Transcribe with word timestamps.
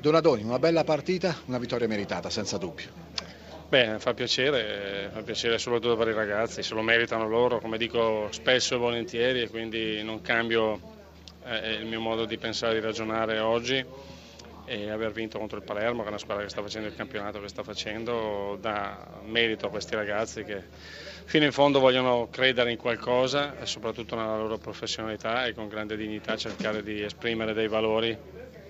Donadoni, 0.00 0.44
una 0.44 0.60
bella 0.60 0.84
partita, 0.84 1.36
una 1.46 1.58
vittoria 1.58 1.88
meritata, 1.88 2.30
senza 2.30 2.56
dubbio. 2.56 2.86
Beh, 3.68 3.96
fa 3.98 4.14
piacere, 4.14 5.10
fa 5.12 5.22
piacere 5.22 5.58
soprattutto 5.58 5.96
per 5.96 6.08
i 6.08 6.12
ragazzi, 6.12 6.62
se 6.62 6.74
lo 6.74 6.82
meritano 6.82 7.28
loro, 7.28 7.58
come 7.58 7.78
dico 7.78 8.28
spesso 8.30 8.76
e 8.76 8.78
volentieri, 8.78 9.42
e 9.42 9.48
quindi 9.48 10.00
non 10.04 10.20
cambio 10.22 10.80
eh, 11.44 11.74
il 11.74 11.86
mio 11.86 12.00
modo 12.00 12.26
di 12.26 12.38
pensare 12.38 12.76
e 12.76 12.80
di 12.80 12.86
ragionare 12.86 13.40
oggi 13.40 13.84
e 14.66 14.90
aver 14.90 15.10
vinto 15.10 15.38
contro 15.38 15.58
il 15.58 15.64
Palermo, 15.64 16.00
che 16.00 16.06
è 16.06 16.10
una 16.10 16.18
squadra 16.18 16.44
che 16.44 16.50
sta 16.50 16.62
facendo 16.62 16.88
il 16.88 16.94
campionato 16.94 17.40
che 17.40 17.48
sta 17.48 17.64
facendo, 17.64 18.56
dà 18.60 19.04
merito 19.24 19.66
a 19.66 19.70
questi 19.70 19.96
ragazzi 19.96 20.44
che 20.44 20.62
fino 21.24 21.44
in 21.44 21.52
fondo 21.52 21.80
vogliono 21.80 22.28
credere 22.30 22.70
in 22.70 22.76
qualcosa 22.76 23.58
e 23.58 23.66
soprattutto 23.66 24.14
nella 24.14 24.36
loro 24.36 24.58
professionalità 24.58 25.46
e 25.46 25.54
con 25.54 25.68
grande 25.68 25.96
dignità 25.96 26.36
cercare 26.36 26.82
di 26.82 27.02
esprimere 27.02 27.52
dei 27.52 27.68
valori 27.68 28.16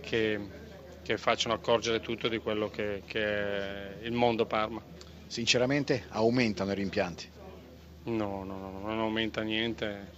che 0.00 0.66
che 1.08 1.16
facciano 1.16 1.54
accorgere 1.54 2.00
tutto 2.00 2.28
di 2.28 2.36
quello 2.36 2.68
che, 2.68 3.00
che 3.06 3.24
è 3.24 3.96
il 4.02 4.12
mondo 4.12 4.44
Parma. 4.44 4.82
Sinceramente 5.26 6.04
aumentano 6.10 6.72
i 6.72 6.74
rimpianti? 6.74 7.26
No, 8.02 8.44
no, 8.44 8.58
no, 8.58 8.78
non 8.78 8.98
aumenta 8.98 9.40
niente, 9.40 10.12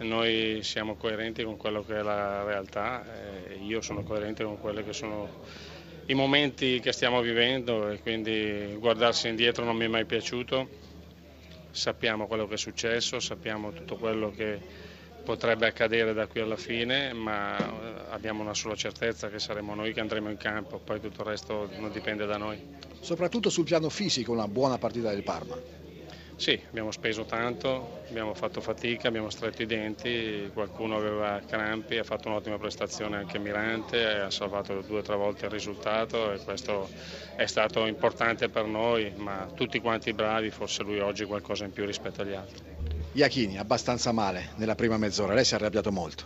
noi 0.00 0.60
siamo 0.62 0.96
coerenti 0.96 1.42
con 1.42 1.56
quello 1.56 1.82
che 1.82 2.00
è 2.00 2.02
la 2.02 2.44
realtà, 2.44 3.02
io 3.62 3.80
sono 3.80 4.02
coerente 4.02 4.44
con 4.44 4.60
quelli 4.60 4.84
che 4.84 4.92
sono 4.92 5.26
i 6.06 6.14
momenti 6.14 6.80
che 6.80 6.92
stiamo 6.92 7.22
vivendo 7.22 7.88
e 7.88 8.00
quindi 8.00 8.76
guardarsi 8.78 9.28
indietro 9.28 9.64
non 9.64 9.76
mi 9.76 9.86
è 9.86 9.88
mai 9.88 10.04
piaciuto, 10.04 10.68
sappiamo 11.70 12.26
quello 12.26 12.46
che 12.46 12.54
è 12.54 12.58
successo, 12.58 13.20
sappiamo 13.20 13.72
tutto 13.72 13.96
quello 13.96 14.30
che 14.30 14.60
potrebbe 15.26 15.66
accadere 15.66 16.14
da 16.14 16.28
qui 16.28 16.40
alla 16.40 16.56
fine, 16.56 17.12
ma 17.12 17.58
eh, 17.58 17.85
abbiamo 18.16 18.42
una 18.42 18.54
sola 18.54 18.74
certezza 18.74 19.28
che 19.28 19.38
saremo 19.38 19.74
noi 19.74 19.92
che 19.92 20.00
andremo 20.00 20.30
in 20.30 20.36
campo, 20.36 20.78
poi 20.78 21.00
tutto 21.00 21.22
il 21.22 21.28
resto 21.28 21.68
non 21.78 21.92
dipende 21.92 22.26
da 22.26 22.36
noi. 22.36 22.58
Soprattutto 23.00 23.50
sul 23.50 23.64
piano 23.64 23.88
fisico 23.88 24.32
una 24.32 24.48
buona 24.48 24.78
partita 24.78 25.10
del 25.10 25.22
Parma. 25.22 25.56
Sì, 26.38 26.60
abbiamo 26.68 26.90
speso 26.90 27.24
tanto, 27.24 28.02
abbiamo 28.10 28.34
fatto 28.34 28.60
fatica, 28.60 29.08
abbiamo 29.08 29.30
stretto 29.30 29.62
i 29.62 29.66
denti, 29.66 30.50
qualcuno 30.52 30.96
aveva 30.96 31.40
crampi, 31.46 31.96
ha 31.96 32.04
fatto 32.04 32.28
un'ottima 32.28 32.58
prestazione 32.58 33.16
anche 33.16 33.38
Mirante, 33.38 34.04
ha 34.04 34.30
salvato 34.30 34.82
due 34.82 34.98
o 34.98 35.02
tre 35.02 35.16
volte 35.16 35.46
il 35.46 35.50
risultato 35.50 36.32
e 36.32 36.38
questo 36.40 36.90
è 37.36 37.46
stato 37.46 37.86
importante 37.86 38.50
per 38.50 38.66
noi, 38.66 39.14
ma 39.16 39.48
tutti 39.54 39.80
quanti 39.80 40.12
bravi, 40.12 40.50
forse 40.50 40.82
lui 40.82 40.98
oggi 41.00 41.24
qualcosa 41.24 41.64
in 41.64 41.72
più 41.72 41.86
rispetto 41.86 42.20
agli 42.20 42.34
altri. 42.34 42.64
Iachini 43.12 43.56
abbastanza 43.56 44.12
male 44.12 44.50
nella 44.56 44.74
prima 44.74 44.98
mezz'ora, 44.98 45.32
lei 45.32 45.44
si 45.44 45.54
è 45.54 45.56
arrabbiato 45.56 45.90
molto. 45.90 46.24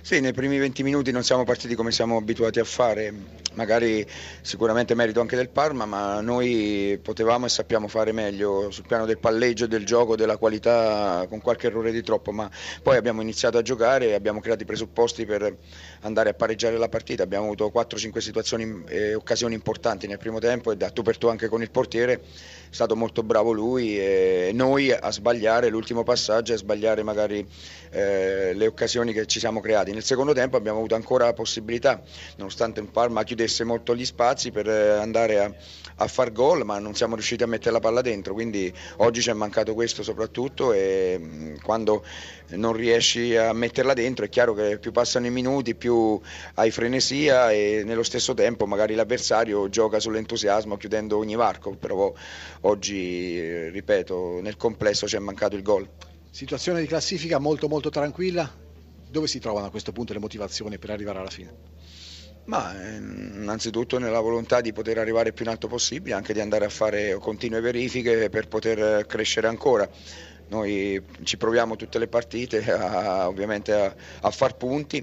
Sì, 0.00 0.20
nei 0.20 0.32
primi 0.32 0.58
20 0.58 0.82
minuti 0.82 1.10
non 1.12 1.24
siamo 1.24 1.44
partiti 1.44 1.74
come 1.74 1.90
siamo 1.90 2.18
abituati 2.18 2.60
a 2.60 2.64
fare, 2.64 3.12
magari 3.54 4.06
sicuramente 4.42 4.94
merito 4.94 5.20
anche 5.20 5.36
del 5.36 5.48
Parma, 5.48 5.86
ma 5.86 6.20
noi 6.20 6.98
potevamo 7.02 7.46
e 7.46 7.48
sappiamo 7.48 7.88
fare 7.88 8.12
meglio 8.12 8.70
sul 8.70 8.86
piano 8.86 9.06
del 9.06 9.18
palleggio, 9.18 9.66
del 9.66 9.86
gioco, 9.86 10.14
della 10.16 10.36
qualità, 10.36 11.24
con 11.28 11.40
qualche 11.40 11.68
errore 11.68 11.90
di 11.90 12.02
troppo, 12.02 12.32
ma 12.32 12.50
poi 12.82 12.96
abbiamo 12.96 13.22
iniziato 13.22 13.56
a 13.56 13.62
giocare 13.62 14.08
e 14.08 14.12
abbiamo 14.12 14.40
creato 14.40 14.62
i 14.62 14.66
presupposti 14.66 15.24
per 15.24 15.56
andare 16.00 16.30
a 16.30 16.34
pareggiare 16.34 16.76
la 16.76 16.88
partita, 16.88 17.22
abbiamo 17.22 17.46
avuto 17.46 17.72
4-5 17.74 18.18
situazioni 18.18 18.84
e 18.86 18.96
eh, 18.96 19.14
occasioni 19.14 19.54
importanti 19.54 20.06
nel 20.06 20.18
primo 20.18 20.38
tempo 20.38 20.70
e 20.70 20.76
da 20.76 20.90
tu 20.90 21.02
per 21.02 21.16
tu 21.16 21.28
anche 21.28 21.48
con 21.48 21.62
il 21.62 21.70
portiere, 21.70 22.14
è 22.14 22.20
stato 22.68 22.94
molto 22.94 23.22
bravo 23.22 23.52
lui 23.52 23.98
e 23.98 24.50
noi 24.52 24.92
a 24.92 25.10
sbagliare 25.10 25.68
l'ultimo 25.68 26.02
passaggio 26.02 26.52
e 26.52 26.56
a 26.56 26.58
sbagliare 26.58 27.02
magari 27.02 27.46
eh, 27.90 28.52
le 28.52 28.66
occasioni 28.66 29.12
che 29.12 29.26
ci 29.26 29.38
siamo 29.38 29.53
creati. 29.60 29.92
Nel 29.92 30.02
secondo 30.02 30.32
tempo 30.32 30.56
abbiamo 30.56 30.78
avuto 30.78 30.94
ancora 30.94 31.32
possibilità, 31.32 32.02
nonostante 32.36 32.80
il 32.80 32.88
Parma 32.88 33.22
chiudesse 33.24 33.64
molto 33.64 33.94
gli 33.94 34.04
spazi 34.04 34.50
per 34.50 34.68
eh, 34.68 34.90
andare 34.90 35.40
a, 35.40 35.54
a 35.96 36.06
far 36.06 36.32
gol, 36.32 36.64
ma 36.64 36.78
non 36.78 36.94
siamo 36.94 37.14
riusciti 37.14 37.42
a 37.42 37.46
mettere 37.46 37.72
la 37.72 37.80
palla 37.80 38.00
dentro, 38.00 38.34
quindi 38.34 38.72
oggi 38.98 39.20
ci 39.20 39.30
è 39.30 39.32
mancato 39.32 39.74
questo 39.74 40.02
soprattutto 40.02 40.72
e 40.72 41.16
mm, 41.18 41.56
quando 41.62 42.04
non 42.50 42.72
riesci 42.72 43.36
a 43.36 43.52
metterla 43.52 43.94
dentro 43.94 44.24
è 44.24 44.28
chiaro 44.28 44.54
che 44.54 44.78
più 44.78 44.92
passano 44.92 45.26
i 45.26 45.30
minuti, 45.30 45.74
più 45.74 46.20
hai 46.54 46.70
frenesia 46.70 47.50
e 47.50 47.82
nello 47.84 48.02
stesso 48.02 48.34
tempo 48.34 48.66
magari 48.66 48.94
l'avversario 48.94 49.68
gioca 49.68 50.00
sull'entusiasmo 50.00 50.76
chiudendo 50.76 51.16
ogni 51.16 51.34
varco, 51.34 51.74
però 51.76 52.12
oggi, 52.62 53.38
eh, 53.38 53.70
ripeto, 53.70 54.40
nel 54.42 54.56
complesso 54.56 55.06
ci 55.06 55.16
è 55.16 55.18
mancato 55.18 55.56
il 55.56 55.62
gol. 55.62 55.88
Situazione 56.30 56.80
di 56.80 56.86
classifica 56.86 57.38
molto 57.38 57.68
molto 57.68 57.90
tranquilla, 57.90 58.50
dove 59.14 59.28
si 59.28 59.38
trovano 59.38 59.66
a 59.66 59.70
questo 59.70 59.92
punto 59.92 60.12
le 60.12 60.18
motivazioni 60.18 60.76
per 60.76 60.90
arrivare 60.90 61.20
alla 61.20 61.30
fine? 61.30 61.54
Ma 62.46 62.74
eh, 62.74 62.96
innanzitutto 62.96 63.98
nella 63.98 64.18
volontà 64.18 64.60
di 64.60 64.72
poter 64.72 64.98
arrivare 64.98 65.32
più 65.32 65.44
in 65.44 65.52
alto 65.52 65.68
possibile, 65.68 66.16
anche 66.16 66.32
di 66.32 66.40
andare 66.40 66.64
a 66.64 66.68
fare 66.68 67.14
continue 67.20 67.60
verifiche 67.60 68.28
per 68.28 68.48
poter 68.48 69.06
crescere 69.06 69.46
ancora. 69.46 69.88
Noi 70.48 71.00
ci 71.22 71.36
proviamo 71.36 71.76
tutte 71.76 72.00
le 72.00 72.08
partite 72.08 72.70
a, 72.70 73.28
ovviamente 73.28 73.72
a, 73.72 73.94
a 74.22 74.30
far 74.32 74.56
punti 74.56 75.02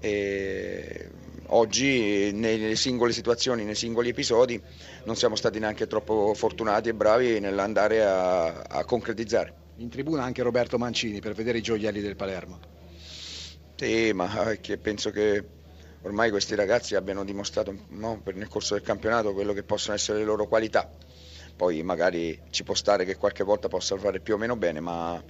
e 0.00 1.10
oggi 1.48 2.32
nelle 2.32 2.74
singole 2.74 3.12
situazioni, 3.12 3.64
nei 3.64 3.74
singoli 3.74 4.08
episodi 4.08 4.60
non 5.04 5.14
siamo 5.14 5.36
stati 5.36 5.58
neanche 5.58 5.86
troppo 5.86 6.32
fortunati 6.34 6.88
e 6.88 6.94
bravi 6.94 7.38
nell'andare 7.38 8.02
a, 8.02 8.62
a 8.62 8.84
concretizzare. 8.84 9.54
In 9.76 9.90
tribuna 9.90 10.24
anche 10.24 10.42
Roberto 10.42 10.78
Mancini 10.78 11.20
per 11.20 11.34
vedere 11.34 11.58
i 11.58 11.62
gioielli 11.62 12.00
del 12.00 12.16
Palermo. 12.16 12.71
Sì, 13.82 14.12
ma 14.12 14.56
che 14.60 14.78
penso 14.78 15.10
che 15.10 15.44
ormai 16.02 16.30
questi 16.30 16.54
ragazzi 16.54 16.94
abbiano 16.94 17.24
dimostrato 17.24 17.74
no, 17.88 18.22
nel 18.32 18.46
corso 18.46 18.74
del 18.74 18.82
campionato 18.84 19.32
quello 19.32 19.52
che 19.52 19.64
possono 19.64 19.96
essere 19.96 20.18
le 20.18 20.24
loro 20.24 20.46
qualità. 20.46 20.88
Poi 21.56 21.82
magari 21.82 22.40
ci 22.50 22.62
può 22.62 22.74
stare 22.74 23.04
che 23.04 23.16
qualche 23.16 23.42
volta 23.42 23.66
possa 23.66 23.98
fare 23.98 24.20
più 24.20 24.34
o 24.34 24.36
meno 24.36 24.54
bene, 24.54 24.78
ma 24.78 25.20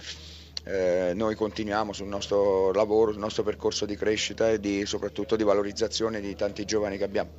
eh, 0.65 1.13
noi 1.15 1.33
continuiamo 1.33 1.93
sul 1.93 2.05
nostro 2.07 2.71
lavoro, 2.73 3.11
sul 3.11 3.21
nostro 3.21 3.41
percorso 3.41 3.85
di 3.87 3.95
crescita 3.95 4.51
e 4.51 4.59
di, 4.59 4.85
soprattutto 4.85 5.35
di 5.35 5.43
valorizzazione 5.43 6.21
di 6.21 6.35
tanti 6.35 6.63
giovani 6.63 6.97
che 6.97 7.03
abbiamo. 7.05 7.31